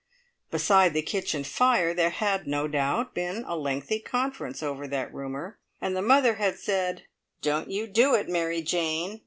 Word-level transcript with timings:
Beside 0.49 0.95
the 0.95 1.03
kitchen 1.03 1.43
fire 1.43 1.93
there 1.93 2.09
had, 2.09 2.47
no 2.47 2.67
doubt, 2.67 3.13
been 3.13 3.43
a 3.45 3.55
lengthy 3.55 3.99
conference 3.99 4.63
over 4.63 4.87
that 4.87 5.13
rumour, 5.13 5.59
and 5.79 5.95
the 5.95 6.01
mother 6.01 6.37
had 6.37 6.57
said, 6.57 7.03
"Don't 7.43 7.69
you 7.69 7.85
do 7.85 8.15
it, 8.15 8.27
Mary 8.27 8.63
Jane. 8.63 9.19